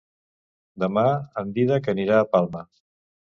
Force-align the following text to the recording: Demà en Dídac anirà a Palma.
Demà 0.83 1.03
en 1.43 1.51
Dídac 1.57 1.91
anirà 1.95 2.17
a 2.23 2.27
Palma. 2.35 2.65